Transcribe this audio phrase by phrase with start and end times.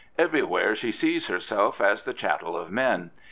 [0.17, 3.11] Everywhere she sees herself the cha t tel of men.